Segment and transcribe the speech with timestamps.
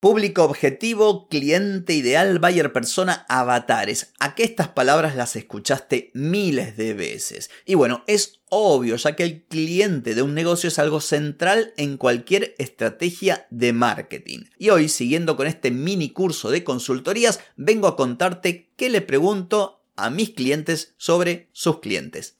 [0.00, 4.14] Público objetivo, cliente ideal, buyer persona, avatares.
[4.18, 7.50] A que estas palabras las escuchaste miles de veces.
[7.66, 11.98] Y bueno, es obvio, ya que el cliente de un negocio es algo central en
[11.98, 14.44] cualquier estrategia de marketing.
[14.58, 19.82] Y hoy, siguiendo con este mini curso de consultorías, vengo a contarte qué le pregunto
[19.96, 22.39] a mis clientes sobre sus clientes.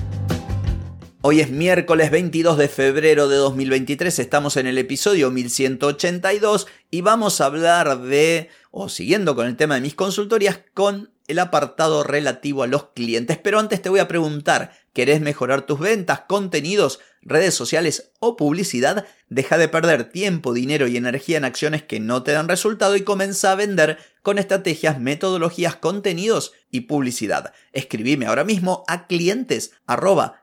[1.23, 7.39] Hoy es miércoles 22 de febrero de 2023, estamos en el episodio 1182 y vamos
[7.39, 12.63] a hablar de, o siguiendo con el tema de mis consultorías, con el apartado relativo
[12.63, 13.37] a los clientes.
[13.37, 19.05] Pero antes te voy a preguntar, ¿querés mejorar tus ventas, contenidos, redes sociales o publicidad?
[19.29, 23.01] Deja de perder tiempo, dinero y energía en acciones que no te dan resultado y
[23.01, 27.53] comienza a vender con estrategias, metodologías, contenidos y publicidad.
[27.73, 29.71] Escribime ahora mismo a clientes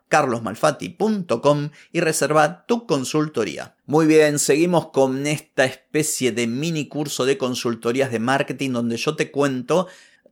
[0.08, 3.76] carlosmalfatti.com y reserva tu consultoría.
[3.86, 9.16] Muy bien, seguimos con esta especie de mini curso de consultorías de marketing donde yo
[9.16, 9.86] te cuento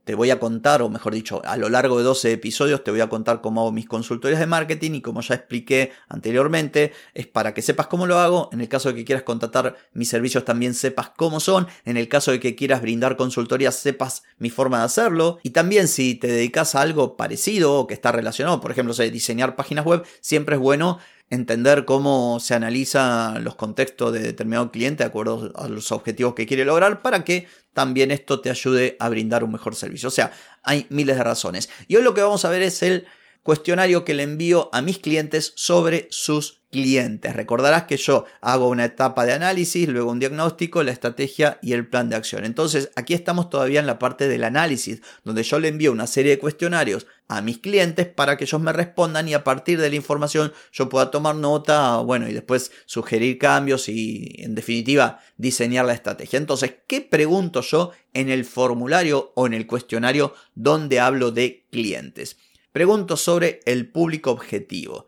[0.07, 3.01] te voy a contar, o mejor dicho, a lo largo de 12 episodios te voy
[3.01, 7.53] a contar cómo hago mis consultorías de marketing y como ya expliqué anteriormente, es para
[7.53, 10.75] que sepas cómo lo hago, en el caso de que quieras contratar mis servicios también
[10.75, 14.85] sepas cómo son, en el caso de que quieras brindar consultorías sepas mi forma de
[14.85, 15.39] hacerlo.
[15.43, 19.57] Y también si te dedicas a algo parecido o que está relacionado, por ejemplo, diseñar
[19.57, 25.07] páginas web, siempre es bueno entender cómo se analiza los contextos de determinado cliente de
[25.09, 29.43] acuerdo a los objetivos que quiere lograr para que también esto te ayude a brindar
[29.43, 30.07] un mejor servicio.
[30.07, 30.31] O sea,
[30.63, 31.69] hay miles de razones.
[31.87, 33.05] Y hoy lo que vamos a ver es el
[33.43, 37.33] cuestionario que le envío a mis clientes sobre sus clientes.
[37.33, 41.87] Recordarás que yo hago una etapa de análisis, luego un diagnóstico, la estrategia y el
[41.87, 42.43] plan de acción.
[42.43, 46.31] Entonces, aquí estamos todavía en la parte del análisis, donde yo le envío una serie
[46.31, 49.95] de cuestionarios a mis clientes para que ellos me respondan y a partir de la
[49.95, 55.93] información yo pueda tomar nota, bueno, y después sugerir cambios y en definitiva diseñar la
[55.93, 56.37] estrategia.
[56.37, 62.37] Entonces, ¿qué pregunto yo en el formulario o en el cuestionario donde hablo de clientes?
[62.71, 65.07] Pregunto sobre el público objetivo.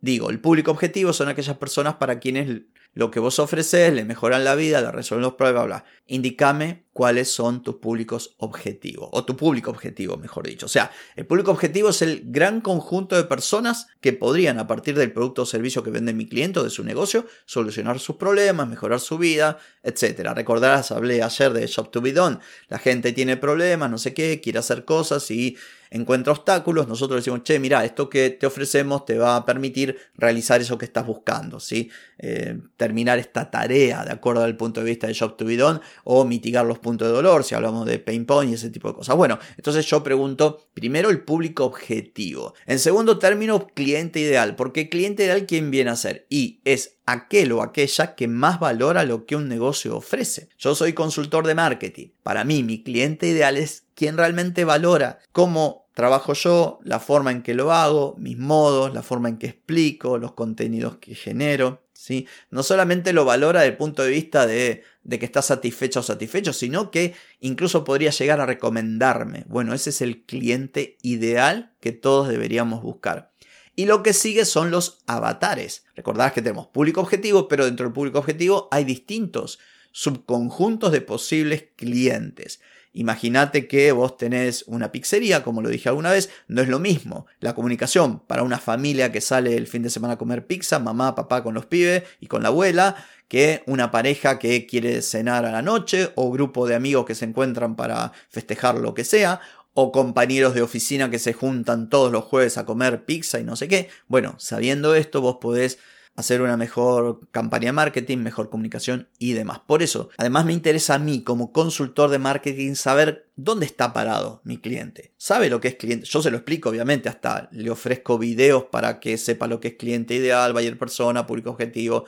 [0.00, 2.62] Digo, el público objetivo son aquellas personas para quienes
[2.94, 5.84] lo que vos ofreces le mejoran la vida, le resuelven los problemas, bla, bla.
[6.06, 10.66] Indícame cuáles son tus públicos objetivos, o tu público objetivo, mejor dicho.
[10.66, 14.96] O sea, el público objetivo es el gran conjunto de personas que podrían, a partir
[14.96, 18.68] del producto o servicio que vende mi cliente o de su negocio, solucionar sus problemas,
[18.68, 20.32] mejorar su vida, etc.
[20.34, 22.38] Recordarás, hablé ayer de Shop to Be Done.
[22.68, 25.56] La gente tiene problemas, no sé qué, quiere hacer cosas y
[25.90, 30.60] encuentra obstáculos, nosotros decimos, che, mira, esto que te ofrecemos te va a permitir realizar
[30.60, 31.90] eso que estás buscando, ¿sí?
[32.18, 35.80] Eh, terminar esta tarea de acuerdo al punto de vista de Job to be done
[36.04, 38.94] o mitigar los puntos de dolor, si hablamos de pain point y ese tipo de
[38.94, 39.16] cosas.
[39.16, 42.54] Bueno, entonces yo pregunto, primero el público objetivo.
[42.66, 46.26] En segundo término, cliente ideal, porque cliente ideal, ¿quién viene a ser?
[46.28, 50.50] Y es aquel o aquella que más valora lo que un negocio ofrece.
[50.58, 52.08] Yo soy consultor de marketing.
[52.22, 57.42] Para mí, mi cliente ideal es quien realmente valora cómo trabajo yo, la forma en
[57.42, 61.82] que lo hago, mis modos, la forma en que explico, los contenidos que genero.
[61.92, 62.28] ¿sí?
[62.50, 66.04] No solamente lo valora desde el punto de vista de, de que está satisfecho o
[66.04, 69.44] satisfecho, sino que incluso podría llegar a recomendarme.
[69.48, 73.32] Bueno, ese es el cliente ideal que todos deberíamos buscar.
[73.78, 75.84] Y lo que sigue son los avatares.
[75.94, 79.60] Recordad que tenemos público objetivo, pero dentro del público objetivo hay distintos
[79.92, 82.58] subconjuntos de posibles clientes.
[82.92, 87.26] Imagínate que vos tenés una pizzería, como lo dije alguna vez, no es lo mismo.
[87.38, 91.14] La comunicación para una familia que sale el fin de semana a comer pizza, mamá,
[91.14, 92.96] papá con los pibes y con la abuela,
[93.28, 97.26] que una pareja que quiere cenar a la noche o grupo de amigos que se
[97.26, 99.40] encuentran para festejar lo que sea,
[99.74, 103.56] o compañeros de oficina que se juntan todos los jueves a comer pizza y no
[103.56, 103.88] sé qué.
[104.08, 105.78] Bueno, sabiendo esto, vos podés
[106.18, 109.60] hacer una mejor campaña de marketing, mejor comunicación y demás.
[109.64, 114.40] Por eso, además me interesa a mí como consultor de marketing saber dónde está parado
[114.42, 115.12] mi cliente.
[115.16, 116.06] ¿Sabe lo que es cliente?
[116.06, 119.74] Yo se lo explico, obviamente, hasta le ofrezco videos para que sepa lo que es
[119.74, 122.04] cliente ideal, buyer persona, público objetivo.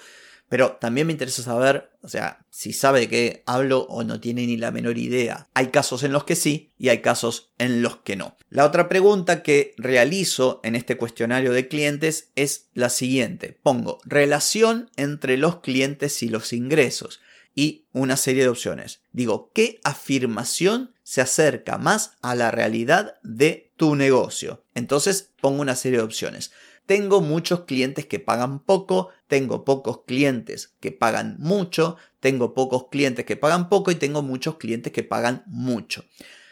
[0.50, 4.46] Pero también me interesa saber, o sea, si sabe de qué hablo o no tiene
[4.46, 5.48] ni la menor idea.
[5.54, 8.36] Hay casos en los que sí y hay casos en los que no.
[8.48, 13.60] La otra pregunta que realizo en este cuestionario de clientes es la siguiente.
[13.62, 17.20] Pongo relación entre los clientes y los ingresos
[17.54, 19.02] y una serie de opciones.
[19.12, 24.64] Digo, ¿qué afirmación se acerca más a la realidad de tu negocio?
[24.74, 26.50] Entonces pongo una serie de opciones.
[26.86, 33.24] Tengo muchos clientes que pagan poco, tengo pocos clientes que pagan mucho, tengo pocos clientes
[33.24, 36.04] que pagan poco y tengo muchos clientes que pagan mucho.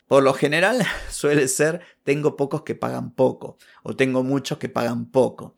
[0.07, 5.11] Por lo general suele ser tengo pocos que pagan poco o tengo muchos que pagan
[5.11, 5.57] poco.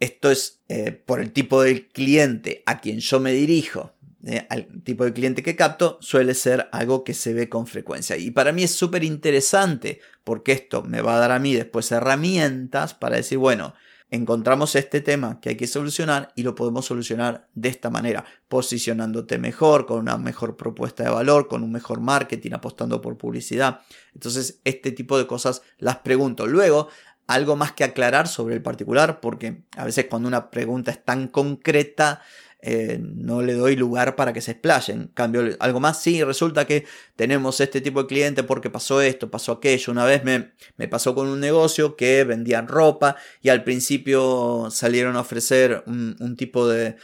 [0.00, 3.94] Esto es eh, por el tipo de cliente a quien yo me dirijo.
[4.26, 8.16] Eh, al tipo de cliente que capto suele ser algo que se ve con frecuencia.
[8.16, 11.90] Y para mí es súper interesante porque esto me va a dar a mí después
[11.92, 13.72] herramientas para decir, bueno,
[14.10, 19.38] encontramos este tema que hay que solucionar y lo podemos solucionar de esta manera, posicionándote
[19.38, 23.80] mejor, con una mejor propuesta de valor, con un mejor marketing, apostando por publicidad.
[24.14, 26.46] Entonces, este tipo de cosas las pregunto.
[26.46, 26.88] Luego,
[27.26, 31.28] algo más que aclarar sobre el particular, porque a veces cuando una pregunta es tan
[31.28, 32.22] concreta,
[32.62, 35.10] eh, no le doy lugar para que se explayen.
[35.14, 36.84] Cambio algo más, sí, resulta que
[37.16, 39.92] tenemos este tipo de cliente porque pasó esto, pasó aquello.
[39.92, 45.16] Una vez me, me pasó con un negocio que vendían ropa y al principio salieron
[45.16, 46.96] a ofrecer un tipo de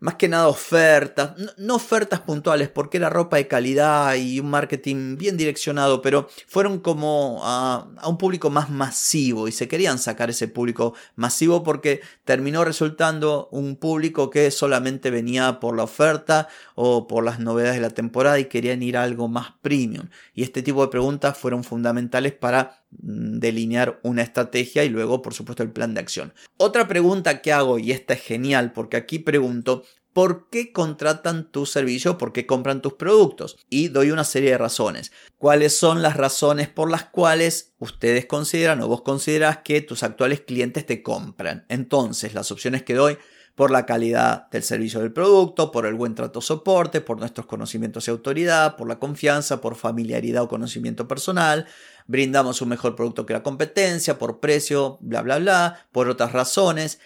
[0.00, 5.16] más que nada ofertas, no, ofertas puntuales porque era ropa de calidad y un marketing
[5.16, 10.30] bien direccionado, pero fueron como a, a, un público más masivo y se querían sacar
[10.30, 17.08] ese público masivo porque terminó resultando un público que solamente venía por la oferta o
[17.08, 20.08] por las novedades de la temporada y querían ir a algo más premium.
[20.34, 25.62] Y este tipo de preguntas fueron fundamentales para delinear una estrategia y luego por supuesto
[25.62, 26.32] el plan de acción.
[26.56, 29.84] Otra pregunta que hago y esta es genial porque aquí pregunto
[30.18, 32.18] ¿Por qué contratan tu servicio?
[32.18, 33.56] ¿Por qué compran tus productos?
[33.70, 35.12] Y doy una serie de razones.
[35.36, 40.40] ¿Cuáles son las razones por las cuales ustedes consideran o vos consideras que tus actuales
[40.40, 41.66] clientes te compran?
[41.68, 43.18] Entonces, las opciones que doy
[43.58, 48.06] por la calidad del servicio del producto, por el buen trato soporte, por nuestros conocimientos
[48.06, 51.66] y autoridad, por la confianza, por familiaridad o conocimiento personal,
[52.06, 57.00] brindamos un mejor producto que la competencia, por precio, bla, bla, bla, por otras razones.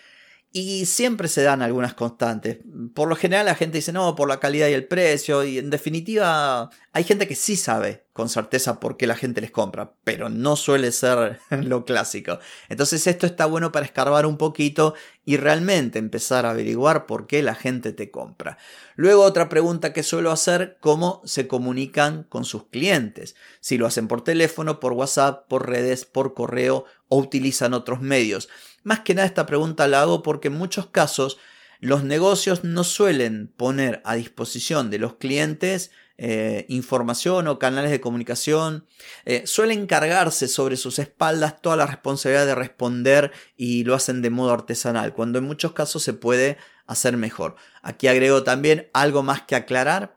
[0.53, 2.59] Y siempre se dan algunas constantes.
[2.93, 5.45] Por lo general la gente dice, no, por la calidad y el precio.
[5.45, 9.51] Y en definitiva, hay gente que sí sabe con certeza por qué la gente les
[9.51, 12.39] compra, pero no suele ser lo clásico.
[12.69, 14.95] Entonces esto está bueno para escarbar un poquito
[15.25, 18.59] y realmente empezar a averiguar por qué la gente te compra.
[18.97, 23.35] Luego otra pregunta que suelo hacer, ¿cómo se comunican con sus clientes?
[23.61, 28.49] Si lo hacen por teléfono, por WhatsApp, por redes, por correo o utilizan otros medios.
[28.83, 31.39] Más que nada esta pregunta la hago porque en muchos casos
[31.83, 35.91] los negocios no suelen poner a disposición de los clientes
[36.25, 38.87] eh, información o canales de comunicación,
[39.25, 44.31] eh, suelen cargarse sobre sus espaldas toda la responsabilidad de responder y lo hacen de
[44.31, 47.57] modo artesanal, cuando en muchos casos se puede hacer mejor.
[47.83, 50.17] Aquí agrego también algo más que aclarar.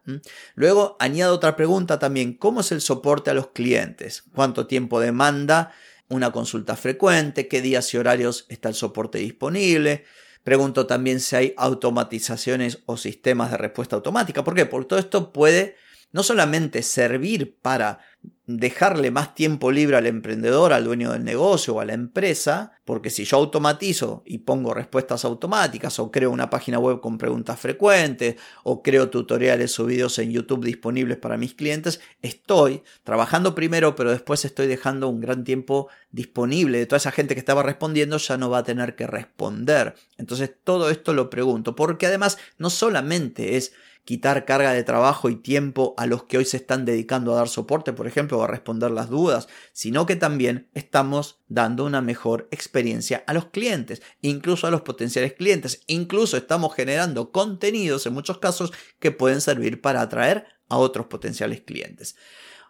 [0.54, 4.26] Luego añado otra pregunta también, ¿cómo es el soporte a los clientes?
[4.32, 5.74] ¿Cuánto tiempo demanda?
[6.08, 10.06] una consulta frecuente, qué días y horarios está el soporte disponible.
[10.44, 14.44] Pregunto también si hay automatizaciones o sistemas de respuesta automática.
[14.44, 14.68] ¿Por qué?
[14.68, 15.76] Porque todo esto puede
[16.12, 18.00] no solamente servir para
[18.48, 23.10] dejarle más tiempo libre al emprendedor, al dueño del negocio o a la empresa, porque
[23.10, 28.36] si yo automatizo y pongo respuestas automáticas o creo una página web con preguntas frecuentes
[28.64, 34.12] o creo tutoriales o videos en YouTube disponibles para mis clientes, estoy trabajando primero, pero
[34.12, 38.38] después estoy dejando un gran tiempo disponible de toda esa gente que estaba respondiendo, ya
[38.38, 39.96] no va a tener que responder.
[40.18, 43.74] Entonces todo esto lo pregunto, porque además no solamente es
[44.06, 47.50] quitar carga de trabajo y tiempo a los que hoy se están dedicando a dar
[47.50, 52.48] soporte, por ejemplo, o a responder las dudas, sino que también estamos dando una mejor
[52.52, 58.38] experiencia a los clientes, incluso a los potenciales clientes, incluso estamos generando contenidos en muchos
[58.38, 62.16] casos que pueden servir para atraer a otros potenciales clientes.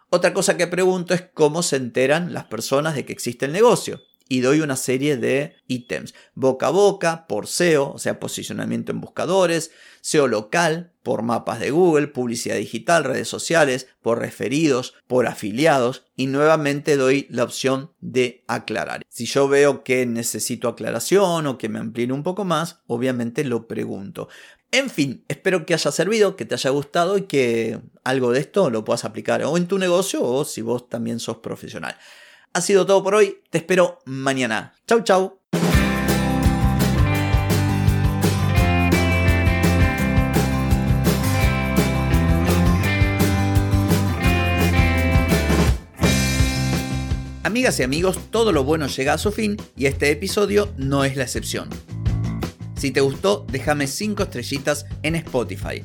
[0.08, 4.00] Otra cosa que pregunto es cómo se enteran las personas de que existe el negocio
[4.28, 6.14] y doy una serie de ítems.
[6.34, 11.70] Boca a boca, por SEO, o sea, posicionamiento en buscadores, SEO local, por mapas de
[11.70, 18.44] Google, publicidad digital, redes sociales, por referidos, por afiliados y nuevamente doy la opción de
[18.48, 19.02] aclarar.
[19.08, 23.68] Si yo veo que necesito aclaración o que me amplíe un poco más, obviamente lo
[23.68, 24.28] pregunto.
[24.72, 28.68] En fin, espero que haya servido, que te haya gustado y que algo de esto
[28.68, 31.96] lo puedas aplicar o en tu negocio o si vos también sos profesional.
[32.52, 34.74] Ha sido todo por hoy, te espero mañana.
[34.86, 35.40] Chau, chau.
[47.42, 51.16] Amigas y amigos, todo lo bueno llega a su fin y este episodio no es
[51.16, 51.68] la excepción.
[52.76, 55.84] Si te gustó, déjame 5 estrellitas en Spotify